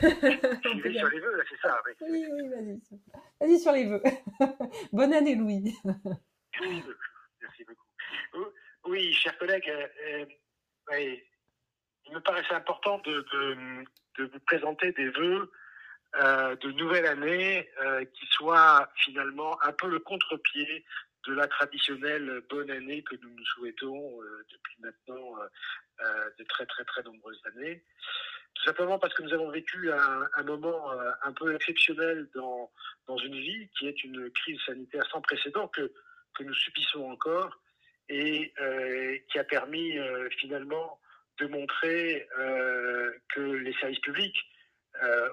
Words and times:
sur 0.00 1.08
les 1.08 1.20
vœux, 1.20 1.44
c'est 1.48 1.60
ça. 1.60 1.80
Oui, 2.02 2.26
oui, 2.30 2.48
vas-y. 2.48 2.80
Vas-y 3.40 3.58
sur 3.58 3.72
les 3.72 3.86
vœux. 3.86 4.02
Bonne 4.92 5.12
année, 5.12 5.34
Louis. 5.34 5.74
Merci 6.60 7.64
beaucoup. 7.66 7.84
Oui, 8.86 9.12
chers 9.14 9.36
collègues, 9.38 9.68
euh, 9.68 10.26
euh, 10.92 11.16
il 12.06 12.12
me 12.12 12.20
paraissait 12.20 12.54
important 12.54 12.98
de, 12.98 13.26
de, 14.18 14.24
vous 14.24 14.40
présenter 14.46 14.92
des 14.92 15.08
vœux 15.08 15.50
euh, 16.16 16.54
de 16.56 16.70
nouvelle 16.72 17.06
année 17.06 17.68
qui 18.12 18.26
soient 18.26 18.88
finalement 18.96 19.60
un 19.62 19.72
peu 19.72 19.88
le 19.88 19.98
contre-pied 20.00 20.84
de 21.26 21.32
la 21.32 21.48
traditionnelle 21.48 22.42
bonne 22.50 22.70
année 22.70 23.02
que 23.02 23.16
nous 23.16 23.30
nous 23.30 23.44
souhaitons 23.46 24.20
depuis 24.52 24.76
maintenant 24.80 25.34
de 26.38 26.44
très 26.44 26.66
très 26.66 26.84
très 26.84 27.02
nombreuses 27.02 27.40
années. 27.46 27.82
Tout 28.54 28.64
simplement 28.64 28.98
parce 28.98 29.12
que 29.14 29.22
nous 29.22 29.34
avons 29.34 29.50
vécu 29.50 29.90
un, 29.90 30.42
moment 30.44 30.92
un 31.22 31.32
peu 31.32 31.54
exceptionnel 31.54 32.28
dans, 32.34 32.70
dans 33.08 33.16
une 33.18 33.34
vie 33.34 33.68
qui 33.76 33.88
est 33.88 34.04
une 34.04 34.30
crise 34.30 34.60
sanitaire 34.64 35.04
sans 35.10 35.20
précédent 35.20 35.68
que, 35.68 35.92
que 36.34 36.44
nous 36.44 36.54
subissons 36.54 37.04
encore 37.10 37.58
et 38.08 38.52
euh, 38.60 39.16
qui 39.30 39.38
a 39.38 39.44
permis 39.44 39.98
euh, 39.98 40.28
finalement 40.38 41.00
de 41.38 41.46
montrer 41.46 42.28
euh, 42.38 43.12
que 43.34 43.40
les 43.40 43.72
services 43.74 44.00
publics 44.00 44.36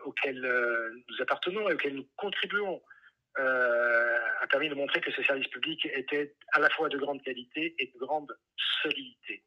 auxquels 0.06 0.42
nous 0.42 1.22
appartenons 1.22 1.70
et 1.70 1.74
auxquels 1.76 1.94
nous 1.94 2.08
contribuons 2.18 2.82
a 3.36 4.48
permis 4.50 4.70
de 4.70 4.74
montrer 4.74 5.02
que 5.02 5.12
ces 5.12 5.24
services 5.24 5.50
publics 5.50 5.86
étaient 5.86 6.34
à 6.54 6.60
la 6.60 6.70
fois 6.72 6.90
de 6.90 6.98
grande 6.98 7.22
qualité 7.22 7.76
et 7.78 7.92
de 7.94 8.00
grande 8.00 8.36
solidité. 8.82 9.44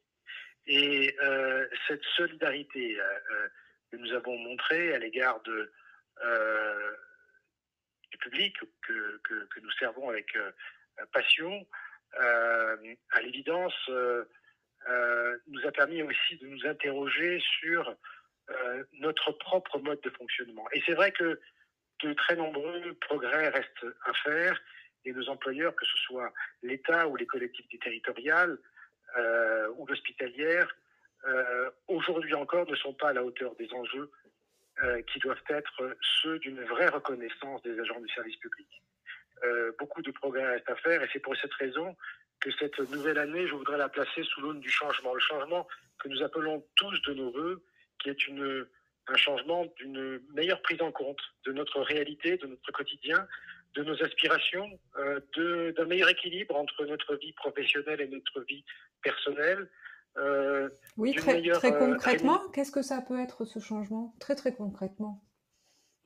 Et 0.68 1.16
cette 1.88 2.04
solidarité 2.16 2.96
nous 4.04 4.12
avons 4.12 4.36
montrée 4.38 4.94
à 4.94 4.98
l'égard 4.98 5.40
de, 5.42 5.72
du 8.10 8.18
public 8.18 8.56
que, 8.82 9.60
nous 9.62 9.70
servons 9.78 10.08
avec 10.10 10.36
passion 11.12 11.66
euh, 12.20 12.76
à 13.10 13.22
l'évidence, 13.22 13.74
euh, 13.88 14.24
euh, 14.88 15.36
nous 15.48 15.66
a 15.66 15.72
permis 15.72 16.02
aussi 16.02 16.36
de 16.36 16.46
nous 16.46 16.66
interroger 16.66 17.40
sur 17.60 17.96
notre 19.00 19.32
propre 19.32 19.78
mode 19.78 20.02
de 20.02 20.10
fonctionnement. 20.10 20.66
Et 20.72 20.82
c'est 20.84 20.92
vrai 20.92 21.12
que 21.12 21.40
de 22.02 22.12
très 22.12 22.36
nombreux 22.36 22.92
progrès 23.00 23.48
restent 23.48 23.86
à 24.04 24.12
faire 24.22 24.60
et 25.06 25.12
nos 25.12 25.30
employeurs, 25.30 25.74
que 25.74 25.86
ce 25.86 25.96
soit 25.98 26.30
l'État 26.62 27.08
ou 27.08 27.16
les 27.16 27.24
collectivités 27.26 27.78
territoriales 27.78 28.58
euh, 29.16 29.68
ou 29.76 29.86
l'hospitalière, 29.86 30.76
euh, 31.26 31.70
aujourd'hui 31.88 32.34
encore 32.34 32.68
ne 32.68 32.76
sont 32.76 32.92
pas 32.92 33.10
à 33.10 33.12
la 33.12 33.24
hauteur 33.24 33.54
des 33.56 33.72
enjeux 33.72 34.10
euh, 34.82 35.00
qui 35.02 35.18
doivent 35.20 35.42
être 35.48 35.96
ceux 36.22 36.38
d'une 36.40 36.60
vraie 36.64 36.88
reconnaissance 36.88 37.62
des 37.62 37.78
agents 37.78 38.00
du 38.00 38.08
service 38.12 38.36
public. 38.36 38.68
Euh, 39.44 39.72
beaucoup 39.78 40.02
de 40.02 40.10
progrès 40.10 40.46
restent 40.46 40.70
à 40.70 40.76
faire 40.76 41.02
et 41.02 41.08
c'est 41.12 41.20
pour 41.20 41.36
cette 41.36 41.54
raison 41.54 41.96
que 42.40 42.50
cette 42.52 42.78
nouvelle 42.90 43.18
année, 43.18 43.46
je 43.46 43.54
voudrais 43.54 43.78
la 43.78 43.88
placer 43.88 44.22
sous 44.24 44.40
l'aune 44.42 44.60
du 44.60 44.68
changement. 44.68 45.14
Le 45.14 45.20
changement 45.20 45.66
que 45.98 46.08
nous 46.08 46.22
appelons 46.22 46.66
tous 46.76 47.00
de 47.02 47.14
nos 47.14 47.30
voeux, 47.30 47.64
qui 48.02 48.10
est 48.10 48.18
un 49.06 49.16
changement 49.16 49.66
d'une 49.76 50.20
meilleure 50.34 50.60
prise 50.60 50.82
en 50.82 50.92
compte 50.92 51.20
de 51.46 51.52
notre 51.52 51.80
réalité, 51.80 52.36
de 52.36 52.46
notre 52.46 52.70
quotidien, 52.72 53.26
de 53.74 53.82
nos 53.82 54.02
aspirations, 54.02 54.78
d'un 55.36 55.84
meilleur 55.86 56.10
équilibre 56.10 56.56
entre 56.56 56.84
notre 56.84 57.16
vie 57.16 57.32
professionnelle 57.32 58.00
et 58.02 58.08
notre 58.08 58.42
vie 58.42 58.64
personnelle. 59.02 59.70
Euh, 60.16 60.68
oui, 60.96 61.14
très, 61.14 61.42
très 61.42 61.72
euh, 61.72 61.78
concrètement, 61.78 62.40
qu'est-ce 62.52 62.70
que 62.70 62.82
ça 62.82 63.00
peut 63.00 63.18
être 63.20 63.44
ce 63.44 63.58
changement? 63.58 64.14
Très 64.20 64.34
très 64.34 64.54
concrètement. 64.54 65.22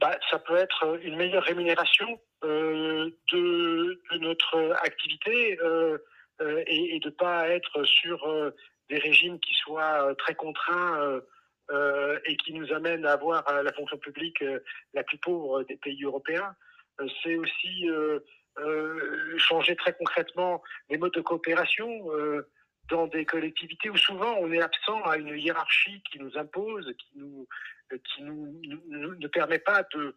Bah, 0.01 0.17
ça 0.31 0.39
peut 0.39 0.57
être 0.57 0.99
une 1.03 1.17
meilleure 1.17 1.43
rémunération 1.43 2.21
euh, 2.45 3.11
de, 3.33 4.01
de, 4.13 4.19
notre 4.19 4.77
activité 4.85 5.59
euh, 5.61 5.99
euh 6.41 6.63
et, 6.69 6.97
et, 6.97 7.01
de 7.01 7.11
pas 7.11 7.49
être 7.49 7.83
sur 7.83 8.25
euh, 8.29 8.55
des 8.89 8.99
régimes 8.99 9.41
qui 9.41 9.55
soient 9.55 10.15
très 10.17 10.35
contraints 10.35 11.21
et 12.25 12.37
qui 12.39 12.55
nous 12.55 12.73
amènent 12.73 13.05
à 13.05 13.13
avoir 13.13 13.45
la 13.63 13.73
fonction 13.75 13.99
publique 13.99 14.43
la 14.95 15.03
plus 15.03 15.19
pauvre 15.19 15.63
des 15.65 15.77
pays 15.77 16.03
européens. 16.03 16.55
C'est 17.23 17.37
aussi 17.37 17.87
changer 19.37 19.77
très 19.77 19.93
concrètement 19.93 20.63
les 20.89 20.97
modes 20.97 21.13
de 21.13 21.21
coopération 21.21 22.07
dans 22.89 23.07
des 23.07 23.25
collectivités 23.25 23.91
où 23.91 23.97
souvent 23.97 24.37
on 24.39 24.53
est 24.53 24.61
absent 24.61 25.03
à 25.03 25.17
une 25.17 25.37
hiérarchie 25.37 26.03
qui 26.11 26.19
nous 26.19 26.37
impose, 26.37 26.93
qui 26.99 27.19
nous 27.19 27.47
qui 27.91 28.23
nous, 28.23 28.61
ne 28.91 29.29
permet 29.29 29.59
pas 29.59 29.83
de 29.95 30.15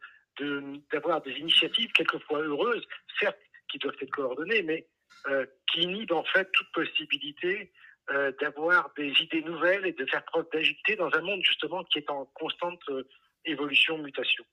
d'avoir 0.92 1.22
des 1.22 1.34
initiatives 1.34 1.92
quelquefois 1.92 2.40
heureuses, 2.40 2.86
certes 3.20 3.40
qui 3.70 3.78
doivent 3.78 3.96
être 4.02 4.12
coordonnées, 4.12 4.64
mais 4.64 4.88
euh, 5.28 5.46
qui 5.72 5.82
inhibent 5.82 6.14
en 6.14 6.24
fait 6.24 6.50
toute 6.52 6.72
possibilité 6.72 7.72
euh, 8.10 8.32
d'avoir 8.42 8.92
des 8.98 9.14
idées 9.22 9.44
nouvelles 9.44 9.86
et 9.86 9.94
de 9.94 10.06
faire 10.06 10.24
preuve 10.26 10.48
d'agilité 10.52 10.96
dans 10.96 11.14
un 11.14 11.22
monde 11.22 11.42
justement 11.44 11.84
qui 11.84 12.00
est 12.00 12.10
en 12.10 12.26
constante 12.34 12.82
euh, 12.90 13.08
évolution, 13.46 13.98
mutation. 14.00 14.44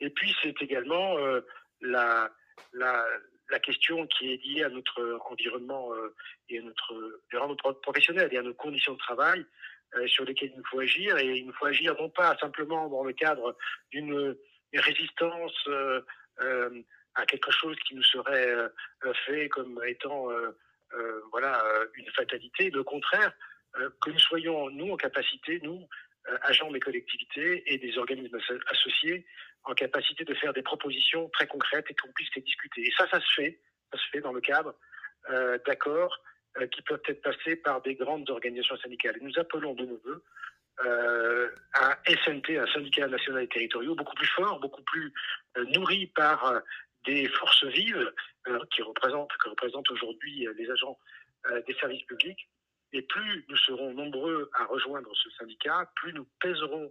Et 0.00 0.10
puis 0.10 0.34
c'est 0.42 0.60
également 0.60 1.16
euh, 1.18 1.40
la, 1.80 2.30
la, 2.72 3.06
la 3.50 3.58
question 3.58 4.06
qui 4.06 4.32
est 4.32 4.44
liée 4.44 4.64
à 4.64 4.68
notre 4.68 5.20
environnement 5.30 5.92
euh, 5.94 6.14
et 6.48 6.58
à 6.58 6.62
notre 6.62 7.20
environnement 7.26 7.56
professionnel 7.82 8.28
et 8.32 8.38
à 8.38 8.42
nos 8.42 8.54
conditions 8.54 8.94
de 8.94 8.98
travail, 8.98 9.44
euh, 9.94 10.06
sur 10.06 10.24
lesquels 10.24 10.50
il 10.52 10.58
nous 10.58 10.66
faut 10.70 10.80
agir. 10.80 11.16
Et 11.18 11.38
il 11.38 11.46
nous 11.46 11.52
faut 11.54 11.66
agir 11.66 11.94
non 11.98 12.10
pas 12.10 12.36
simplement 12.38 12.88
dans 12.88 13.04
le 13.04 13.12
cadre 13.12 13.56
d'une 13.90 14.36
résistance 14.74 15.66
euh, 15.68 16.02
à 17.14 17.26
quelque 17.26 17.50
chose 17.50 17.76
qui 17.86 17.94
nous 17.94 18.02
serait 18.02 18.54
fait 19.26 19.48
comme 19.48 19.80
étant 19.86 20.28
voilà 21.32 21.64
une 21.94 22.08
fatalité. 22.12 22.70
Le 22.70 22.84
contraire, 22.84 23.32
que 23.72 24.10
nous 24.10 24.18
soyons 24.20 24.70
nous 24.70 24.92
en 24.92 24.96
capacité, 24.96 25.58
nous 25.64 25.88
agents 26.42 26.70
des 26.70 26.80
collectivités 26.80 27.62
et 27.72 27.78
des 27.78 27.98
organismes 27.98 28.38
associés, 28.70 29.26
en 29.64 29.74
capacité 29.74 30.24
de 30.24 30.34
faire 30.34 30.52
des 30.52 30.62
propositions 30.62 31.28
très 31.30 31.46
concrètes 31.46 31.86
et 31.90 31.94
qu'on 31.94 32.12
puisse 32.12 32.34
les 32.36 32.42
discuter. 32.42 32.82
Et 32.82 32.92
ça, 32.96 33.06
ça 33.10 33.20
se 33.20 33.34
fait, 33.34 34.20
dans 34.20 34.32
le 34.32 34.40
cadre 34.40 34.74
euh, 35.30 35.58
d'accords 35.66 36.22
euh, 36.58 36.66
qui 36.66 36.82
peuvent 36.82 37.02
être 37.06 37.22
passés 37.22 37.56
par 37.56 37.82
des 37.82 37.94
grandes 37.94 38.28
organisations 38.30 38.76
syndicales. 38.78 39.16
Et 39.20 39.24
nous 39.24 39.38
appelons 39.38 39.74
de 39.74 39.84
nos 39.84 39.98
voeux 40.04 40.24
euh, 40.84 41.48
un 41.74 41.96
SNT, 42.06 42.56
un 42.56 42.66
syndicat 42.72 43.08
national 43.08 43.42
et 43.42 43.48
territoriaux, 43.48 43.94
beaucoup 43.94 44.14
plus 44.14 44.28
fort, 44.28 44.60
beaucoup 44.60 44.82
plus 44.82 45.12
euh, 45.56 45.64
nourri 45.74 46.06
par 46.14 46.44
euh, 46.46 46.60
des 47.06 47.28
forces 47.28 47.64
vives 47.64 48.12
euh, 48.48 48.58
qui 48.70 48.82
que 48.82 49.48
représentent 49.48 49.90
aujourd'hui 49.90 50.46
les 50.56 50.70
agents 50.70 50.98
des 51.66 51.74
services 51.74 52.02
publics. 52.02 52.48
Et 52.92 53.02
plus 53.02 53.44
nous 53.48 53.56
serons 53.56 53.92
nombreux 53.92 54.50
à 54.54 54.64
rejoindre 54.64 55.14
ce 55.14 55.30
syndicat, 55.30 55.90
plus 55.96 56.12
nous 56.12 56.26
pèserons 56.40 56.90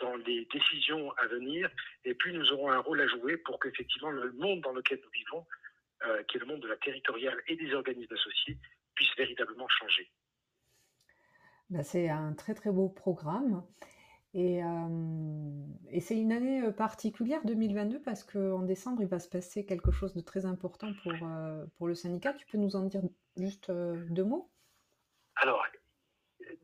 dans 0.00 0.16
les 0.16 0.46
décisions 0.52 1.12
à 1.12 1.26
venir, 1.26 1.70
et 2.04 2.14
plus 2.14 2.32
nous 2.32 2.52
aurons 2.52 2.70
un 2.70 2.78
rôle 2.78 3.00
à 3.00 3.06
jouer 3.06 3.36
pour 3.38 3.58
qu'effectivement 3.60 4.10
le 4.10 4.32
monde 4.32 4.60
dans 4.60 4.72
lequel 4.72 5.00
nous 5.02 5.10
vivons, 5.10 5.46
euh, 6.06 6.22
qui 6.24 6.36
est 6.36 6.40
le 6.40 6.46
monde 6.46 6.60
de 6.60 6.68
la 6.68 6.76
territoriale 6.76 7.40
et 7.46 7.56
des 7.56 7.72
organismes 7.74 8.14
associés, 8.14 8.58
puisse 8.94 9.14
véritablement 9.16 9.68
changer. 9.68 10.10
Ben, 11.70 11.82
c'est 11.82 12.08
un 12.08 12.34
très 12.34 12.54
très 12.54 12.70
beau 12.70 12.88
programme. 12.88 13.64
Et, 14.34 14.62
euh, 14.64 16.00
c'est 16.00 16.16
une 16.16 16.32
année 16.32 16.62
euh, 16.62 16.72
particulière 16.72 17.44
2022 17.44 18.00
parce 18.00 18.24
qu'en 18.24 18.62
décembre, 18.62 19.02
il 19.02 19.08
va 19.08 19.18
se 19.18 19.28
passer 19.28 19.64
quelque 19.64 19.90
chose 19.90 20.14
de 20.14 20.20
très 20.20 20.46
important 20.46 20.92
pour, 21.02 21.12
pour 21.76 21.86
le 21.86 21.94
syndicat. 21.94 22.32
Tu 22.32 22.46
peux 22.46 22.58
nous 22.58 22.76
en 22.76 22.84
dire 22.84 23.02
juste 23.36 23.70
deux 23.70 24.24
mots? 24.24 24.51
Alors, 25.36 25.64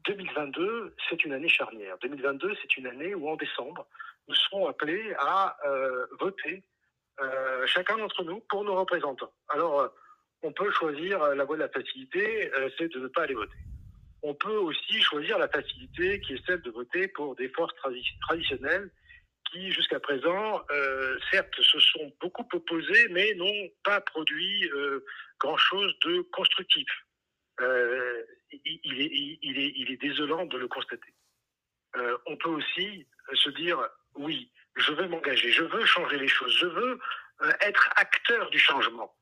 2022, 0.07 0.95
c'est 1.09 1.25
une 1.25 1.33
année 1.33 1.49
charnière. 1.49 1.97
2022, 2.03 2.55
c'est 2.61 2.77
une 2.77 2.87
année 2.87 3.15
où 3.15 3.29
en 3.29 3.37
décembre, 3.37 3.87
nous 4.29 4.35
serons 4.35 4.67
appelés 4.69 5.15
à 5.19 5.57
euh, 5.67 6.07
voter 6.21 6.63
euh, 7.21 7.67
chacun 7.67 7.97
d'entre 7.97 8.25
nous 8.25 8.41
pour 8.49 8.65
nos 8.65 8.77
représentants. 8.77 9.33
Alors, 9.49 9.91
on 10.43 10.53
peut 10.53 10.71
choisir 10.71 11.35
la 11.35 11.45
voie 11.45 11.57
de 11.57 11.63
la 11.63 11.69
facilité, 11.69 12.53
euh, 12.55 12.69
c'est 12.79 12.93
de 12.93 13.01
ne 13.01 13.09
pas 13.09 13.23
aller 13.23 13.35
voter. 13.35 13.59
On 14.23 14.35
peut 14.35 14.57
aussi 14.57 15.01
choisir 15.03 15.39
la 15.39 15.49
facilité 15.49 16.21
qui 16.21 16.35
est 16.35 16.47
celle 16.47 16.63
de 16.63 16.71
voter 16.71 17.09
pour 17.09 17.37
des 17.37 17.49
forces 17.51 17.75
tradi 17.77 18.05
traditionnelles 18.23 18.91
qui, 19.51 19.73
jusqu'à 19.73 20.01
présent, 20.01 20.63
euh, 20.71 21.19
certes, 21.31 21.55
se 21.61 21.81
sont 21.81 22.13
beaucoup 22.21 22.47
opposées, 22.53 23.09
mais 23.11 23.35
n'ont 23.35 23.71
pas 23.83 24.01
produit 24.01 24.69
euh, 24.71 25.05
grand-chose 25.41 25.95
de 26.05 26.21
constructif. 26.33 26.89
Euh, 27.61 28.23
il, 28.65 29.91
est, 29.91 29.97
désolant 29.97 30.47
de 30.47 30.59
le 30.59 30.69
constater. 30.69 31.13
Euh, 31.97 32.17
on 32.27 32.37
peut 32.37 32.51
aussi 32.51 33.07
se 33.35 33.51
dire, 33.51 33.79
oui, 34.15 34.51
je 34.77 34.93
veux 34.93 35.09
m'engager, 35.09 35.51
je 35.51 35.65
veux 35.65 35.85
changer 35.85 36.19
les 36.19 36.29
choses, 36.29 36.57
je 36.57 36.67
veux 36.67 36.99
euh, 37.43 37.53
être 37.61 37.91
acteur 37.97 38.49
du 38.51 38.59
changement. 38.59 39.15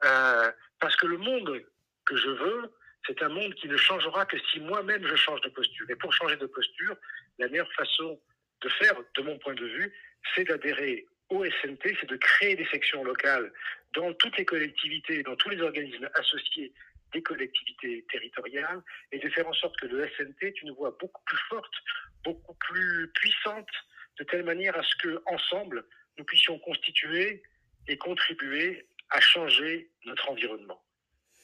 Parce 0.00 0.96
que 0.96 1.06
le 1.06 1.16
monde 1.16 1.64
que 2.04 2.16
je 2.16 2.28
veux, 2.28 2.72
c'est 3.06 3.22
un 3.22 3.28
monde 3.28 3.54
qui 3.54 3.68
ne 3.68 3.76
changera 3.76 4.26
que 4.26 4.36
si 4.50 4.60
moi-même 4.60 5.06
je 5.06 5.16
change 5.16 5.40
de 5.40 5.48
posture. 5.48 5.88
Et 5.88 5.96
pour 5.96 6.12
changer 6.12 6.36
de 6.36 6.46
posture, 6.46 6.96
la 7.38 7.48
meilleure 7.48 7.72
façon 7.72 8.20
de 8.62 8.68
faire, 8.68 8.94
de 9.16 9.22
mon 9.22 9.38
point 9.38 9.54
de 9.54 9.64
vue, 9.64 9.94
c'est 10.34 10.44
d'adhérer 10.44 11.06
au 11.30 11.44
SNT, 11.44 11.96
c'est 12.00 12.08
de 12.08 12.16
créer 12.16 12.56
des 12.56 12.66
sections 12.66 13.04
locales 13.04 13.52
dans 13.94 14.12
toutes 14.14 14.36
les 14.36 14.44
collectivités, 14.44 15.22
dans 15.22 15.36
tous 15.36 15.48
les 15.50 15.60
organismes 15.60 16.08
associés 16.14 16.72
des 17.16 17.22
collectivités 17.22 18.04
territoriales, 18.12 18.82
et 19.10 19.18
de 19.18 19.28
faire 19.30 19.48
en 19.48 19.54
sorte 19.54 19.76
que 19.80 19.86
le 19.86 20.06
SNT 20.16 20.42
est 20.42 20.62
une 20.62 20.72
voix 20.72 20.94
beaucoup 21.00 21.22
plus 21.24 21.42
forte, 21.48 21.76
beaucoup 22.24 22.54
plus 22.54 23.10
puissante, 23.14 23.74
de 24.18 24.24
telle 24.24 24.44
manière 24.44 24.76
à 24.76 24.82
ce 24.82 24.96
que 24.96 25.22
ensemble 25.26 25.86
nous 26.18 26.24
puissions 26.24 26.58
constituer 26.58 27.42
et 27.88 27.96
contribuer 27.96 28.86
à 29.10 29.20
changer 29.20 29.90
notre 30.04 30.28
environnement. 30.30 30.82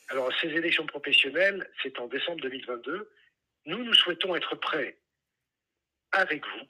Alors, 0.09 0.31
ces 0.41 0.49
élections 0.49 0.87
professionnelles, 0.87 1.67
c'est 1.83 1.99
en 1.99 2.07
décembre 2.07 2.41
2022. 2.43 3.11
Nous, 3.67 3.83
nous 3.85 3.95
souhaitons 3.95 4.35
être 4.37 4.55
prêts 4.57 4.99
avec 6.11 6.45
vous, 6.45 6.67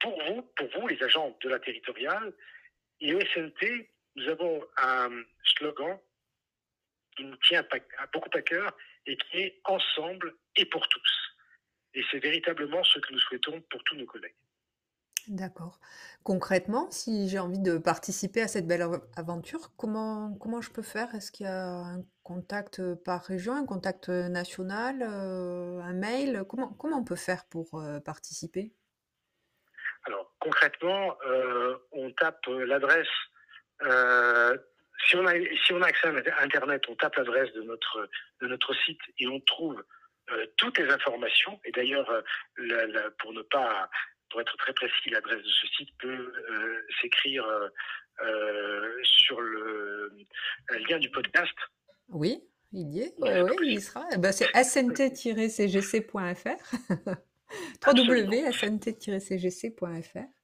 pour 0.00 0.22
vous, 0.26 0.42
pour 0.56 0.68
vous, 0.74 0.86
les 0.86 1.02
agents 1.02 1.36
de 1.42 1.48
la 1.48 1.58
territoriale. 1.58 2.32
Et 3.00 3.14
au 3.14 3.20
SNT, 3.20 3.90
nous 4.14 4.28
avons 4.28 4.64
un 4.76 5.10
slogan 5.42 5.98
qui 7.18 7.24
nous 7.24 7.36
tient 7.38 7.64
beaucoup 8.12 8.30
à 8.32 8.42
cœur 8.42 8.76
et 9.06 9.16
qui 9.16 9.38
est 9.38 9.60
ensemble 9.64 10.36
et 10.56 10.64
pour 10.66 10.88
tous. 10.88 11.34
Et 11.94 12.04
c'est 12.10 12.20
véritablement 12.20 12.84
ce 12.84 13.00
que 13.00 13.12
nous 13.12 13.18
souhaitons 13.18 13.60
pour 13.70 13.82
tous 13.84 13.96
nos 13.96 14.06
collègues. 14.06 14.36
D'accord. 15.26 15.78
Concrètement, 16.22 16.90
si 16.90 17.28
j'ai 17.28 17.38
envie 17.38 17.58
de 17.58 17.76
participer 17.76 18.40
à 18.40 18.48
cette 18.48 18.66
belle 18.66 18.86
aventure, 19.16 19.72
comment, 19.76 20.34
comment 20.40 20.62
je 20.62 20.70
peux 20.70 20.82
faire? 20.82 21.14
Est-ce 21.14 21.30
qu'il 21.32 21.44
y 21.44 21.48
a 21.48 21.66
un 21.66 22.02
contact 22.22 22.94
par 23.04 23.24
région, 23.24 23.54
un 23.54 23.66
contact 23.66 24.08
national, 24.08 25.02
euh, 25.02 25.80
un 25.80 25.92
mail? 25.92 26.44
Comment, 26.48 26.72
comment 26.72 26.98
on 26.98 27.04
peut 27.04 27.16
faire 27.16 27.44
pour 27.46 27.74
euh, 27.74 28.00
participer? 28.00 28.72
Alors, 30.04 30.32
concrètement, 30.40 31.18
euh, 31.26 31.76
on 31.92 32.10
tape 32.12 32.46
l'adresse. 32.46 33.08
Si, 35.06 35.16
on 35.16 35.26
a, 35.26 35.32
si 35.64 35.72
on 35.72 35.82
a 35.82 35.86
accès 35.86 36.08
à 36.08 36.42
Internet, 36.42 36.82
on 36.88 36.96
tape 36.96 37.16
l'adresse 37.16 37.52
de 37.52 37.62
notre, 37.62 38.08
de 38.40 38.46
notre 38.46 38.74
site 38.84 39.00
et 39.18 39.28
on 39.28 39.40
trouve 39.40 39.82
toutes 40.56 40.78
les 40.78 40.90
informations. 40.90 41.58
Et 41.64 41.72
d'ailleurs, 41.72 42.10
pour 43.18 43.32
ne 43.32 43.42
pas 43.42 43.88
pour 44.30 44.40
être 44.40 44.56
très 44.56 44.72
précis, 44.72 45.10
l'adresse 45.10 45.42
de 45.42 45.48
ce 45.48 45.66
site 45.68 45.90
peut 45.98 46.32
euh, 46.50 46.86
s'écrire 47.00 47.46
euh, 47.46 47.68
euh, 48.22 48.98
sur 49.02 49.40
le 49.40 50.12
lien 50.88 50.98
du 50.98 51.10
podcast. 51.10 51.54
Oui, 52.08 52.42
il 52.72 52.88
y 52.90 53.02
est. 53.02 53.14
oui, 53.18 53.56
il 53.62 53.74
y 53.74 53.80
sera. 53.80 54.04
Eh 54.12 54.18
ben, 54.18 54.32
c'est 54.32 54.50
snt-cgc.fr. 54.54 56.16
www.snt-cgc.fr. 57.86 60.18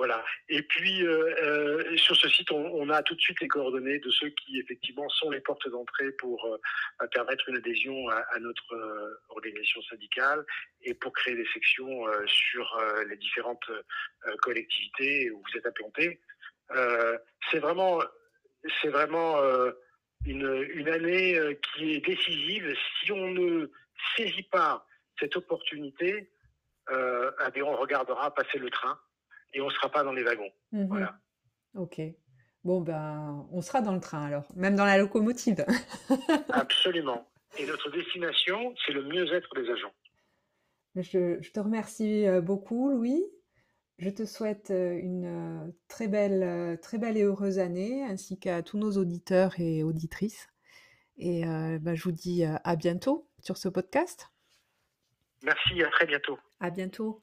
Voilà. 0.00 0.24
Et 0.48 0.62
puis, 0.62 1.06
euh, 1.06 1.34
euh, 1.42 1.96
sur 1.98 2.16
ce 2.16 2.26
site, 2.30 2.50
on, 2.52 2.88
a 2.88 3.02
tout 3.02 3.14
de 3.14 3.20
suite 3.20 3.38
les 3.42 3.48
coordonnées 3.48 3.98
de 3.98 4.08
ceux 4.08 4.30
qui, 4.30 4.58
effectivement, 4.58 5.06
sont 5.10 5.28
les 5.28 5.40
portes 5.40 5.68
d'entrée 5.68 6.10
pour 6.12 6.42
euh, 6.46 7.06
permettre 7.08 7.46
une 7.50 7.56
adhésion 7.56 8.08
à, 8.08 8.38
notre 8.38 9.20
organisation 9.28 9.82
syndicale 9.82 10.42
et 10.80 10.94
pour 10.94 11.12
créer 11.12 11.36
des 11.36 11.44
sections 11.52 12.06
sur 12.24 12.82
les 13.10 13.16
différentes 13.18 13.70
collectivités 14.40 15.30
où 15.32 15.42
vous 15.42 15.58
êtes 15.58 15.66
implantés. 15.66 16.18
c'est 17.50 17.58
vraiment, 17.58 18.00
c'est 18.80 18.88
vraiment 18.88 19.38
une, 20.24 20.88
année 20.88 21.38
qui 21.74 21.96
est 21.96 22.00
décisive. 22.00 22.74
Si 23.02 23.12
on 23.12 23.32
ne 23.32 23.70
saisit 24.16 24.48
pas 24.50 24.86
cette 25.18 25.36
opportunité, 25.36 26.30
eh 26.90 27.62
on 27.62 27.76
regardera 27.76 28.34
passer 28.34 28.56
le 28.56 28.70
train 28.70 28.98
et 29.52 29.60
on 29.60 29.66
ne 29.66 29.72
sera 29.72 29.90
pas 29.90 30.04
dans 30.04 30.12
les 30.12 30.22
wagons. 30.22 30.50
Mhm. 30.72 30.86
Voilà. 30.88 31.18
Ok. 31.74 32.00
Bon, 32.64 32.80
ben, 32.80 33.46
on 33.52 33.62
sera 33.62 33.80
dans 33.80 33.94
le 33.94 34.00
train 34.00 34.24
alors, 34.26 34.46
même 34.54 34.76
dans 34.76 34.84
la 34.84 34.98
locomotive. 34.98 35.64
Absolument. 36.50 37.26
Et 37.58 37.66
notre 37.66 37.90
destination, 37.90 38.74
c'est 38.84 38.92
le 38.92 39.02
mieux-être 39.04 39.54
des 39.54 39.68
agents. 39.70 39.92
Je, 40.96 41.38
je, 41.40 41.50
te 41.50 41.60
remercie 41.60 42.26
euh, 42.26 42.40
beaucoup, 42.40 42.90
Louis. 42.90 43.24
Je 43.98 44.10
te 44.10 44.24
souhaite 44.24 44.70
euh, 44.70 44.98
une 44.98 45.26
euh, 45.26 45.70
très 45.88 46.08
belle, 46.08 46.78
très 46.80 46.98
belle 46.98 47.16
et 47.16 47.22
heureuse 47.22 47.58
année, 47.58 48.04
ainsi 48.04 48.38
qu'à 48.38 48.62
tous 48.62 48.78
nos 48.78 48.92
auditeurs 48.92 49.58
et 49.58 49.82
auditrices. 49.82 50.48
Et 51.22 51.42
ben, 51.44 51.94
je 51.94 52.02
vous 52.02 52.12
dis 52.12 52.44
à 52.44 52.76
bientôt 52.76 53.28
sur 53.42 53.58
ce 53.58 53.68
podcast. 53.68 54.30
Merci, 55.42 55.82
à 55.82 55.90
très 55.90 56.06
bientôt. 56.06 56.38
À 56.60 56.70
bientôt. 56.70 57.22